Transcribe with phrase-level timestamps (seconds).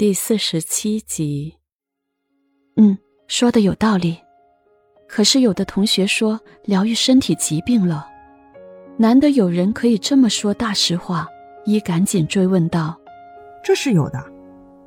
[0.00, 1.56] 第四十七集。
[2.76, 2.96] 嗯，
[3.28, 4.16] 说的有道理。
[5.06, 8.08] 可是有的同学说疗愈身体疾病了，
[8.96, 11.28] 难得有人可以这么说大实话。
[11.66, 12.98] 一赶紧追问道
[13.62, 14.18] ：“这是有的，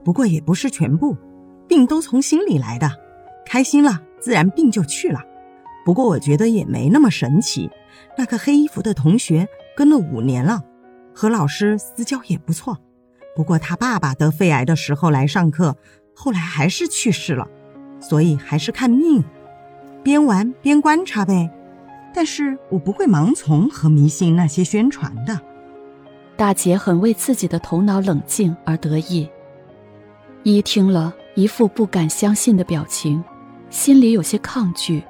[0.03, 1.15] 不过也不是全部。
[1.67, 2.89] 病都从心里来的，
[3.45, 5.21] 开心了自然病就去了。
[5.85, 7.69] 不过我觉得也没那么神奇。
[8.17, 10.63] 那个黑衣服的同学跟了五年了，
[11.13, 12.75] 和老师私交也不错。
[13.35, 15.75] 不过他爸爸得肺癌的时候来上课，
[16.13, 17.47] 后来还是去世了。
[17.99, 19.23] 所以还是看命，
[20.03, 21.49] 边玩边观察呗。
[22.13, 25.39] 但是我不会盲从和迷信那些宣传的。”
[26.35, 29.29] 大姐很为自己的头脑冷静而得意。
[30.43, 33.23] 一听了一副不敢相信的表情，
[33.69, 35.01] 心里有些抗拒，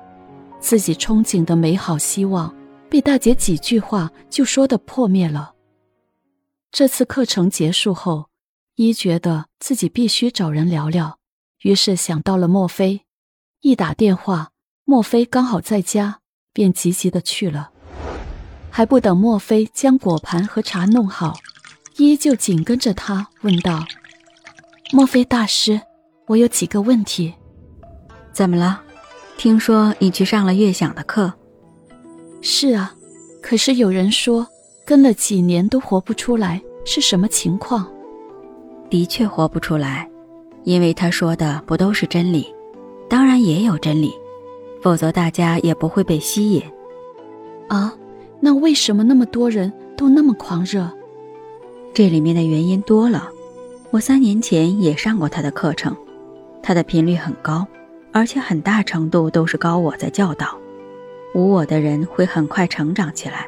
[0.59, 2.53] 自己憧憬的美好希望
[2.89, 5.51] 被大姐几句话就说的破灭了。
[6.73, 8.29] 这次课程结束后，
[8.77, 11.19] 一觉得自己必须找人聊聊，
[11.61, 13.05] 于是想到了莫非，
[13.61, 14.49] 一打电话，
[14.83, 16.21] 莫非刚好在家，
[16.51, 17.69] 便急急的去了。
[18.71, 21.37] 还不等莫非将果盘和茶弄好，
[21.97, 23.85] 依就紧跟着他问道
[24.91, 25.79] ：“莫非大师，
[26.25, 27.35] 我有几个问题。
[28.31, 28.81] 怎么了？
[29.37, 31.31] 听说你去上了乐响的课。
[32.41, 32.95] 是啊，
[33.43, 34.47] 可是有人说
[34.85, 37.87] 跟了几年都活不出来，是什么情况？
[38.89, 40.09] 的确活不出来，
[40.63, 42.53] 因为他说的不都是真理，
[43.09, 44.13] 当然也有真理，
[44.81, 46.61] 否则大家也不会被吸引。
[47.67, 47.93] 啊。”
[48.45, 50.91] 那为什么那么多人都那么狂热？
[51.93, 53.29] 这里面的原因多了。
[53.89, 55.95] 我三年前也上过他的课程，
[56.61, 57.65] 他的频率很高，
[58.11, 60.57] 而且很大程度都是高我在教导。
[61.33, 63.47] 无我的人会很快成长起来，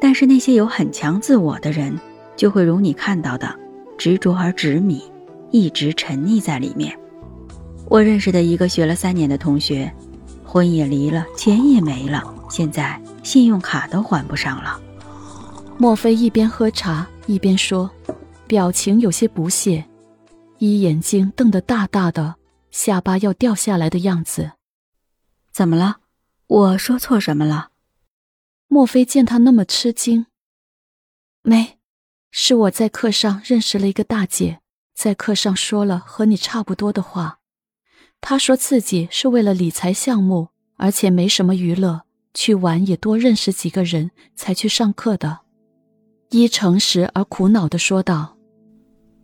[0.00, 1.98] 但是那些有很强自我的人，
[2.36, 3.54] 就会如你看到的，
[3.98, 5.02] 执着而执迷，
[5.50, 6.98] 一直沉溺在里面。
[7.86, 9.92] 我认识的一个学了三年的同学，
[10.44, 13.00] 婚也离了，钱也没了，现在。
[13.22, 14.80] 信用卡都还不上了。
[15.76, 17.90] 莫非一边喝茶一边说，
[18.46, 19.84] 表情有些不屑，
[20.58, 22.34] 一眼睛瞪得大大的，
[22.70, 24.52] 下巴要掉下来的样子。
[25.52, 25.98] 怎么了？
[26.46, 27.69] 我说错什么了？
[28.72, 30.26] 莫非见他那么吃惊？
[31.42, 31.80] 没，
[32.30, 34.60] 是我在课上认识了一个大姐，
[34.94, 37.40] 在课上说了和你差不多的话。
[38.20, 42.02] 她说自己是为了理财项目，而且没什么娱乐。
[42.32, 45.40] 去玩也多认识几个人才去上课的，
[46.30, 48.38] 一诚实而苦恼的说道：“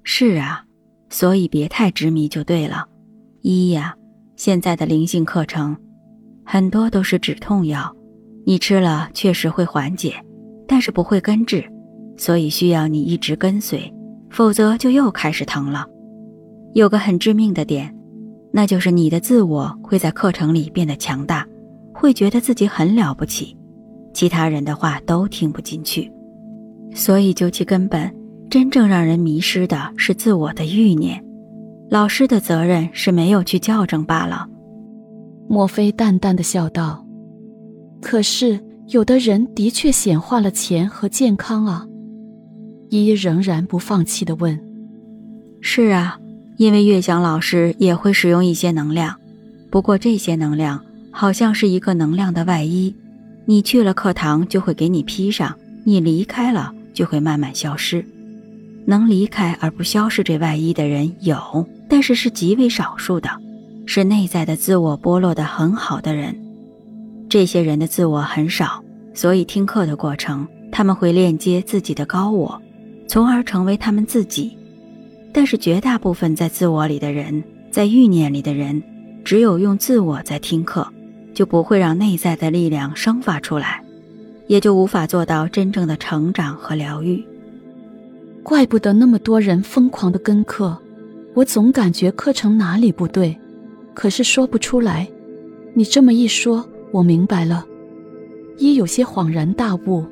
[0.02, 0.66] 是啊，
[1.08, 2.88] 所以别太执迷就对了。
[3.42, 3.96] 一呀，
[4.34, 5.80] 现在的灵性课程
[6.44, 7.95] 很多都是止痛药，
[8.46, 10.14] 你吃了确实会缓解，
[10.68, 11.64] 但是不会根治，
[12.16, 13.92] 所以需要你一直跟随，
[14.30, 15.84] 否则就又开始疼了。
[16.72, 17.92] 有个很致命的点，
[18.52, 21.44] 那就是你的自我会在课程里变得强大。”
[21.98, 23.56] 会觉得自己很了不起，
[24.12, 26.12] 其他人的话都听不进去，
[26.94, 28.14] 所以究其根本，
[28.50, 31.24] 真正让人迷失的是自我的欲念。
[31.88, 34.46] 老师的责任是没有去校正罢了。
[35.48, 37.02] 莫非淡淡的笑道
[38.06, 41.84] ：“可是有的人的确显化了钱和健康啊。”
[42.88, 44.56] 依依仍然不放弃的问
[45.60, 46.16] ：“是啊，
[46.56, 49.16] 因为月翔老师也会使用一些能量，
[49.70, 50.80] 不过这些能量。”
[51.10, 52.94] 好像是一个能量的外衣，
[53.46, 58.04] 你去了课堂就会给你披上，你离开了就会慢慢消失。
[58.84, 63.30] 能离开而不消失这外衣的人有，但是是极为少数的，
[63.86, 66.36] 是内在的自我剥落的很好的人。
[67.28, 68.82] 这些人的自我很少，
[69.14, 72.60] 所以听课的过程他们会链接自己的高我，
[73.06, 74.56] 从而成为他们自己。
[75.32, 78.82] 但是绝大部分在自我里的人，在欲念里的人，
[79.24, 80.86] 只有用自我在听课。
[81.34, 83.84] 就不会让内在的力量生发出来，
[84.46, 87.22] 也就无法做到真正的成长和疗愈。
[88.42, 90.74] 怪不得那么多人疯狂的跟课，
[91.34, 93.38] 我总感觉课程哪里不对，
[93.92, 95.06] 可是说不出来。
[95.74, 97.66] 你这么一说，我明白了，
[98.58, 100.04] 一有些恍然大悟。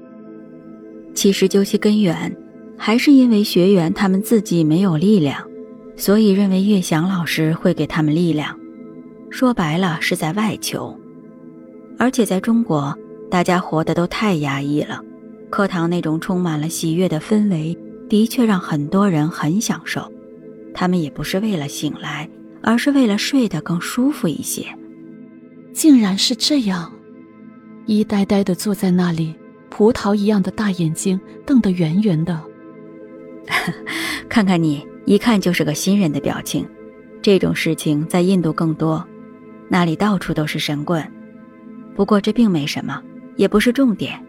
[1.14, 2.36] 其实究其根源，
[2.76, 5.46] 还是因为学员他们自己没有力量，
[5.96, 8.58] 所以认为月翔老师会给他们力量。
[9.30, 10.98] 说白了，是在外求。
[11.96, 12.96] 而且在中国，
[13.30, 15.00] 大家活得都太压抑了。
[15.50, 17.78] 课堂那种充满了喜悦的氛围，
[18.08, 20.10] 的确让很多人很享受。
[20.74, 22.28] 他们也不是为了醒来，
[22.60, 24.66] 而是为了睡得更舒服一些。
[25.74, 26.90] 竟然是这样，
[27.84, 29.34] 一呆呆的坐在那里，
[29.68, 32.40] 葡萄一样的大眼睛瞪得圆圆的。
[34.30, 36.64] 看看你，一看就是个新人的表情。
[37.20, 39.04] 这种事情在印度更多，
[39.68, 41.04] 那里到处都是神棍。
[41.96, 43.02] 不过这并没什么，
[43.34, 44.24] 也不是重点。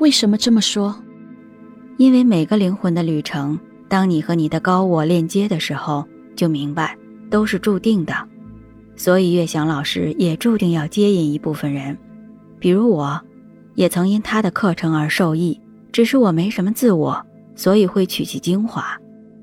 [0.00, 0.94] 为什么这么说？
[1.96, 3.58] 因为每个灵魂的旅程，
[3.88, 6.06] 当你和你的高我链接的时候，
[6.36, 6.94] 就明白
[7.30, 8.14] 都是注定的。
[8.96, 11.96] 所以月翔老师也注定要接引一部分人，
[12.58, 13.20] 比如我，
[13.74, 15.60] 也曾因他的课程而受益。
[15.90, 17.22] 只是我没什么自我，
[17.54, 18.82] 所以会取其精华；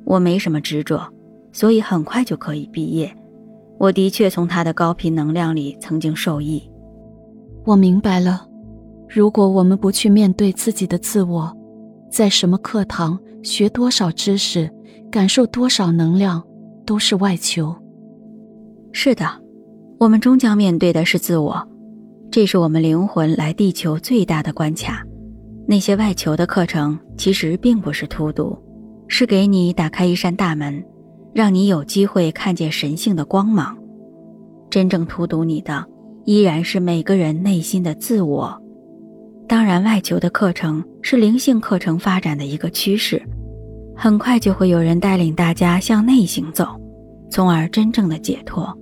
[0.03, 1.07] 我没什么执着，
[1.53, 3.15] 所以很快就可以毕业。
[3.77, 6.61] 我的确从他的高频能量里曾经受益。
[7.65, 8.47] 我明白了，
[9.07, 11.55] 如果我们不去面对自己的自我，
[12.09, 14.69] 在什么课堂学多少知识，
[15.11, 16.43] 感受多少能量，
[16.83, 17.75] 都是外求。
[18.91, 19.25] 是的，
[19.99, 21.67] 我们终将面对的是自我，
[22.31, 25.03] 这是我们灵魂来地球最大的关卡。
[25.67, 28.57] 那些外求的课程其实并不是荼毒，
[29.07, 30.83] 是给你打开一扇大门，
[31.33, 33.77] 让你有机会看见神性的光芒。
[34.69, 35.85] 真正荼毒你的，
[36.25, 38.59] 依然是每个人内心的自我。
[39.47, 43.21] 当然，外求的课程是灵性课程发展的一个趋势，
[43.95, 46.67] 很快就会有人带领大家向内行走，
[47.29, 48.77] 从而真正的解脱。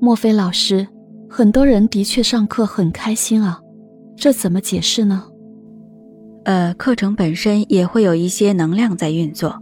[0.00, 0.86] 莫非老师，
[1.28, 3.60] 很多人的确上课很开心啊，
[4.16, 5.24] 这怎么解释呢？
[6.44, 9.56] 呃，课程本身也会有一些能量在运作，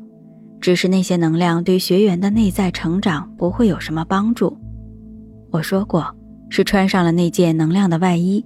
[0.60, 4.56] 只是那些能量对学员的内在成长不会有什么帮助。
[5.50, 6.06] 我说过，
[6.48, 8.42] 是穿上了那件能量的外衣，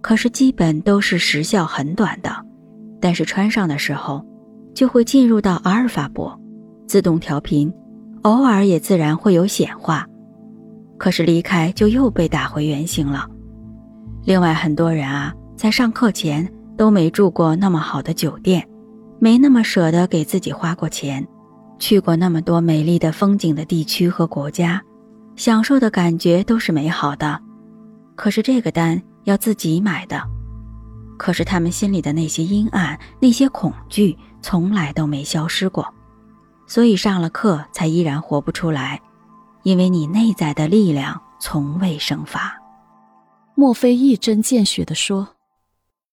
[0.00, 2.30] 可是基本都是时效很短的。
[3.00, 4.26] 但是穿上的时候，
[4.74, 6.36] 就会进入到阿尔法波，
[6.88, 7.72] 自动调频，
[8.22, 10.06] 偶尔也自然会有显化，
[10.98, 13.28] 可是离开就又被打回原形了。
[14.24, 16.48] 另外，很多人啊，在上课前。
[16.78, 18.64] 都没住过那么好的酒店，
[19.18, 21.26] 没那么舍得给自己花过钱，
[21.80, 24.80] 去过那么多美丽的风景的地区和国家，
[25.34, 27.36] 享受的感觉都是美好的。
[28.14, 30.22] 可是这个单要自己买的，
[31.18, 35.84] 可是他们心里的那些阴暗、那些恐惧从来都没消失过，
[36.68, 39.00] 所以上了课才依然活不出来，
[39.64, 42.56] 因为你内在的力量从未生发。
[43.56, 45.26] 莫非一针见血地说？